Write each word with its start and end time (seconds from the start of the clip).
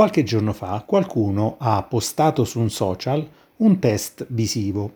Qualche 0.00 0.22
giorno 0.22 0.54
fa 0.54 0.82
qualcuno 0.86 1.56
ha 1.58 1.82
postato 1.82 2.44
su 2.44 2.58
un 2.58 2.70
social 2.70 3.28
un 3.56 3.78
test 3.78 4.24
visivo. 4.30 4.94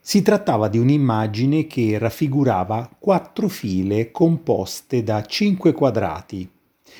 Si 0.00 0.20
trattava 0.20 0.66
di 0.66 0.78
un'immagine 0.78 1.68
che 1.68 1.96
raffigurava 1.96 2.90
quattro 2.98 3.46
file 3.46 4.10
composte 4.10 5.04
da 5.04 5.24
cinque 5.24 5.72
quadrati, 5.72 6.50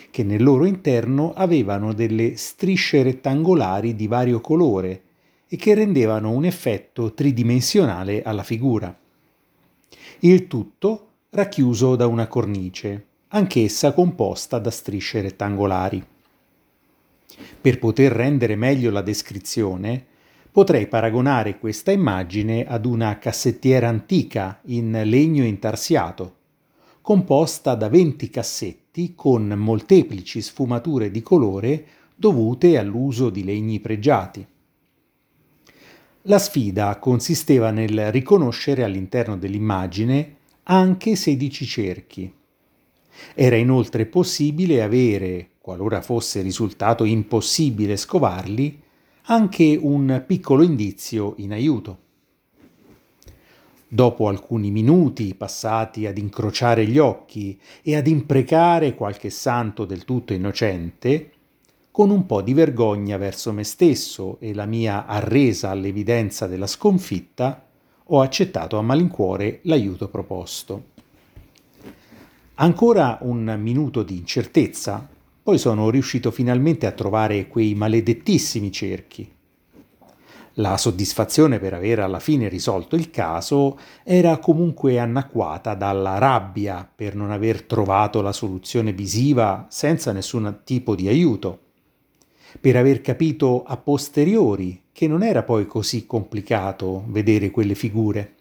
che 0.09 0.22
nel 0.22 0.41
loro 0.41 0.67
interno 0.67 1.33
avevano 1.35 1.93
delle 1.93 2.37
strisce 2.37 3.03
rettangolari 3.03 3.97
di 3.97 4.06
vario 4.06 4.40
colore 4.40 5.03
e 5.49 5.56
che 5.56 5.74
rendevano 5.74 6.31
un 6.31 6.45
effetto 6.45 7.13
tridimensionale 7.13 8.22
alla 8.22 8.45
figura. 8.45 8.97
Il 10.21 10.47
tutto 10.47 11.08
racchiuso 11.31 11.97
da 11.97 12.06
una 12.06 12.29
cornice, 12.29 13.06
anch'essa 13.31 13.92
composta 13.92 14.61
da 14.61 14.71
strisce 14.71 15.22
rettangolari. 15.22 16.12
Per 17.60 17.78
poter 17.78 18.12
rendere 18.12 18.56
meglio 18.56 18.91
la 18.91 19.02
descrizione, 19.02 20.05
potrei 20.51 20.87
paragonare 20.87 21.59
questa 21.59 21.91
immagine 21.91 22.65
ad 22.65 22.87
una 22.87 23.19
cassettiera 23.19 23.88
antica 23.88 24.61
in 24.66 25.01
legno 25.05 25.45
intarsiato, 25.45 26.37
composta 27.01 27.75
da 27.75 27.89
20 27.89 28.30
cassetti 28.30 29.15
con 29.15 29.48
molteplici 29.48 30.41
sfumature 30.41 31.11
di 31.11 31.23
colore 31.23 31.87
dovute 32.15 32.78
all'uso 32.78 33.30
di 33.30 33.42
legni 33.42 33.80
pregiati. 33.80 34.47
La 36.23 36.39
sfida 36.39 36.97
consisteva 36.98 37.70
nel 37.70 38.11
riconoscere 38.11 38.84
all'interno 38.84 39.37
dell'immagine 39.37 40.37
anche 40.62 41.16
16 41.16 41.66
cerchi. 41.66 42.33
Era 43.34 43.56
inoltre 43.56 44.06
possibile 44.06 44.83
avere 44.83 45.48
qualora 45.65 46.03
fosse 46.03 46.43
risultato 46.43 47.05
impossibile 47.05 47.97
scovarli, 47.97 48.83
anche 49.29 49.79
un 49.81 50.23
piccolo 50.27 50.62
indizio 50.62 51.33
in 51.39 51.53
aiuto. 51.53 51.98
Dopo 53.89 54.29
alcuni 54.29 54.71
minuti 54.71 55.34
passati 55.34 56.05
ad 56.05 56.19
incrociare 56.19 56.87
gli 56.87 56.98
occhi 56.98 57.59
e 57.81 57.97
ad 57.97 58.06
imprecare 58.06 58.95
qualche 58.95 59.31
santo 59.31 59.87
del 59.87 60.05
tutto 60.05 60.34
innocente, 60.34 61.31
con 61.91 62.11
un 62.11 62.27
po' 62.27 62.43
di 62.43 62.53
vergogna 62.53 63.17
verso 63.17 63.51
me 63.51 63.65
stesso 63.65 64.37
e 64.41 64.53
la 64.53 64.67
mia 64.67 65.06
arresa 65.06 65.71
all'evidenza 65.71 66.47
della 66.47 66.67
sconfitta, 66.67 67.67
ho 68.05 68.21
accettato 68.21 68.77
a 68.77 68.83
malincuore 68.83 69.61
l'aiuto 69.62 70.11
proposto. 70.11 70.93
Ancora 72.56 73.17
un 73.23 73.56
minuto 73.59 74.03
di 74.03 74.19
incertezza 74.19 75.09
poi 75.45 75.59
sono 75.59 75.91
riuscito 75.91 76.31
finalmente 76.31 76.87
a 76.87 76.92
trovare 76.92 77.48
quei 77.48 77.75
maledettissimi 77.75 78.73
cerchi. 78.73 79.31
La 80.55 80.78
soddisfazione 80.78 81.59
per 81.59 81.75
aver 81.75 81.98
alla 81.98 82.19
fine 82.19 82.48
risolto 82.48 82.97
il 82.97 83.11
caso 83.11 83.78
era 84.05 84.39
comunque 84.39 84.98
annacquata 84.98 85.75
dalla 85.75 86.17
rabbia 86.17 86.89
per 86.95 87.15
non 87.15 87.31
aver 87.31 87.65
trovato 87.65 88.22
la 88.22 88.33
soluzione 88.33 88.95
visiva 88.95 89.67
senza 89.69 90.12
nessun 90.12 90.61
tipo 90.65 90.95
di 90.95 91.09
aiuto, 91.09 91.59
per 92.59 92.77
aver 92.77 93.03
capito 93.03 93.65
a 93.65 93.77
posteriori 93.77 94.84
che 94.92 95.06
non 95.06 95.22
era 95.22 95.42
poi 95.42 95.67
così 95.67 96.06
complicato 96.06 97.05
vedere 97.09 97.50
quelle 97.50 97.75
figure. 97.75 98.34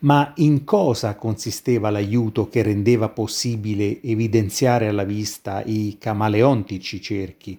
Ma 0.00 0.32
in 0.36 0.64
cosa 0.64 1.14
consisteva 1.14 1.90
l'aiuto 1.90 2.48
che 2.48 2.62
rendeva 2.62 3.08
possibile 3.08 4.02
evidenziare 4.02 4.88
alla 4.88 5.04
vista 5.04 5.62
i 5.64 5.96
camaleontici 5.98 7.00
cerchi? 7.00 7.58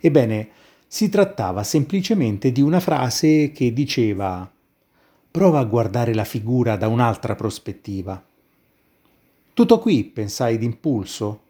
Ebbene, 0.00 0.48
si 0.86 1.08
trattava 1.08 1.62
semplicemente 1.62 2.52
di 2.52 2.60
una 2.60 2.80
frase 2.80 3.50
che 3.52 3.72
diceva 3.72 4.50
prova 5.30 5.60
a 5.60 5.64
guardare 5.64 6.12
la 6.12 6.24
figura 6.24 6.76
da 6.76 6.88
un'altra 6.88 7.34
prospettiva. 7.34 8.22
Tutto 9.54 9.78
qui, 9.78 10.04
pensai 10.04 10.58
d'impulso. 10.58 11.40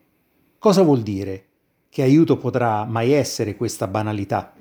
Cosa 0.59 0.83
vuol 0.83 1.03
dire? 1.03 1.47
Che 1.89 2.03
aiuto 2.03 2.37
potrà 2.37 2.85
mai 2.85 3.11
essere 3.11 3.57
questa 3.57 3.89
banalità? 3.89 4.55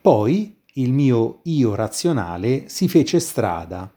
Poi 0.00 0.56
il 0.76 0.92
mio 0.94 1.40
io 1.42 1.74
razionale 1.74 2.68
si 2.70 2.88
fece 2.88 3.20
strada 3.20 3.92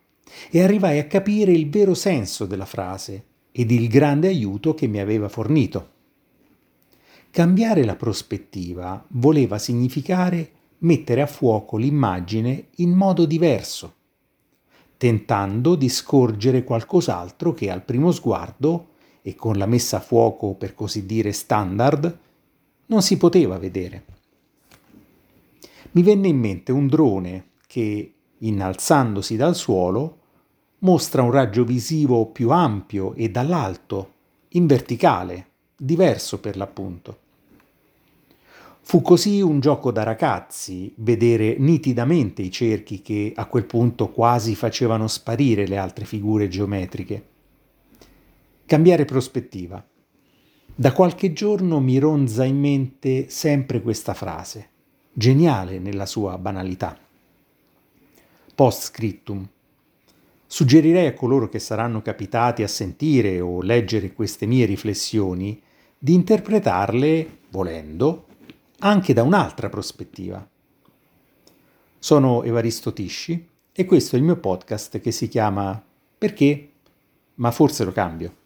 e 0.49 0.61
arrivai 0.61 0.99
a 0.99 1.07
capire 1.07 1.53
il 1.53 1.69
vero 1.69 1.93
senso 1.93 2.45
della 2.45 2.65
frase 2.65 3.23
ed 3.53 3.71
il 3.71 3.87
grande 3.87 4.27
aiuto 4.27 4.73
che 4.73 4.87
mi 4.87 4.99
aveva 4.99 5.29
fornito. 5.29 5.91
Cambiare 7.31 7.85
la 7.85 7.95
prospettiva 7.95 9.05
voleva 9.09 9.57
significare 9.57 10.51
mettere 10.79 11.21
a 11.21 11.27
fuoco 11.27 11.77
l'immagine 11.77 12.67
in 12.75 12.91
modo 12.91 13.23
diverso, 13.23 13.93
tentando 14.97 15.75
di 15.75 15.87
scorgere 15.87 16.65
qualcos'altro 16.65 17.53
che 17.53 17.71
al 17.71 17.83
primo 17.83 18.11
sguardo 18.11 18.89
e 19.21 19.33
con 19.35 19.57
la 19.57 19.65
messa 19.65 19.97
a 19.97 20.01
fuoco 20.01 20.55
per 20.55 20.75
così 20.75 21.05
dire 21.05 21.31
standard 21.31 22.19
non 22.87 23.01
si 23.01 23.15
poteva 23.15 23.57
vedere 23.57 24.14
mi 25.95 26.03
venne 26.03 26.27
in 26.27 26.37
mente 26.37 26.73
un 26.73 26.87
drone 26.87 27.51
che, 27.67 28.13
innalzandosi 28.39 29.37
dal 29.37 29.55
suolo, 29.55 30.19
mostra 30.79 31.21
un 31.21 31.31
raggio 31.31 31.63
visivo 31.63 32.27
più 32.27 32.51
ampio 32.51 33.13
e 33.13 33.29
dall'alto, 33.29 34.11
in 34.49 34.67
verticale, 34.67 35.47
diverso 35.77 36.39
per 36.41 36.57
l'appunto. 36.57 37.19
Fu 38.81 39.01
così 39.01 39.41
un 39.41 39.61
gioco 39.61 39.91
da 39.91 40.03
ragazzi 40.03 40.93
vedere 40.97 41.55
nitidamente 41.57 42.41
i 42.41 42.51
cerchi 42.51 43.01
che 43.01 43.31
a 43.33 43.45
quel 43.45 43.65
punto 43.65 44.09
quasi 44.09 44.53
facevano 44.53 45.07
sparire 45.07 45.65
le 45.65 45.77
altre 45.77 46.03
figure 46.03 46.49
geometriche. 46.49 47.27
Cambiare 48.65 49.05
prospettiva. 49.05 49.83
Da 50.75 50.91
qualche 50.91 51.31
giorno 51.31 51.79
mi 51.79 51.97
ronza 51.99 52.43
in 52.43 52.59
mente 52.59 53.29
sempre 53.29 53.81
questa 53.81 54.13
frase 54.13 54.73
geniale 55.17 55.79
nella 55.79 56.05
sua 56.05 56.37
banalità. 56.37 56.97
Post 58.53 58.81
scriptum. 58.81 59.47
Suggerirei 60.45 61.07
a 61.07 61.13
coloro 61.13 61.47
che 61.47 61.59
saranno 61.59 62.01
capitati 62.01 62.63
a 62.63 62.67
sentire 62.67 63.39
o 63.39 63.61
leggere 63.61 64.11
queste 64.11 64.45
mie 64.45 64.65
riflessioni 64.65 65.61
di 65.97 66.13
interpretarle, 66.13 67.37
volendo, 67.49 68.27
anche 68.79 69.13
da 69.13 69.23
un'altra 69.23 69.69
prospettiva. 69.69 70.45
Sono 71.97 72.43
Evaristo 72.43 72.91
Tisci 72.91 73.47
e 73.71 73.85
questo 73.85 74.17
è 74.17 74.19
il 74.19 74.25
mio 74.25 74.35
podcast 74.35 74.99
che 74.99 75.11
si 75.11 75.29
chiama 75.29 75.81
Perché? 76.17 76.71
Ma 77.35 77.51
forse 77.51 77.85
lo 77.85 77.93
cambio. 77.93 78.43